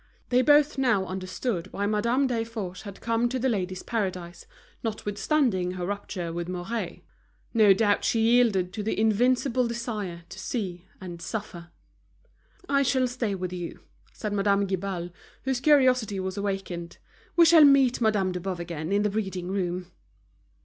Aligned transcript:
They 0.29 0.41
both 0.41 0.79
now 0.79 1.05
understood 1.05 1.71
why 1.71 1.85
Madame 1.85 2.25
Desforges 2.27 2.81
had 2.85 3.01
come 3.01 3.29
to 3.29 3.37
The 3.37 3.47
Ladies' 3.49 3.83
Paradise 3.83 4.47
notwithstanding 4.83 5.73
her 5.73 5.85
rupture 5.85 6.33
with 6.33 6.49
Mouret. 6.49 7.03
No 7.53 7.71
doubt 7.71 8.03
she 8.03 8.19
yielded 8.19 8.73
to 8.73 8.81
the 8.81 8.99
invincible 8.99 9.67
desire 9.67 10.23
to 10.29 10.39
see 10.39 10.87
and 10.99 11.19
to 11.19 11.25
suffer. 11.27 11.69
"I 12.67 12.81
shall 12.81 13.07
stay 13.07 13.35
with 13.35 13.53
you," 13.53 13.81
said 14.11 14.33
Madame 14.33 14.65
Guibal, 14.65 15.11
whose 15.43 15.59
curiosity 15.59 16.19
was 16.19 16.35
awakened. 16.35 16.97
"We 17.35 17.45
shall 17.45 17.63
meet 17.63 18.01
Madame 18.01 18.31
de 18.31 18.39
Boves 18.39 18.59
again 18.59 18.91
in 18.91 19.03
the 19.03 19.11
reading 19.11 19.49
room." 19.49 19.91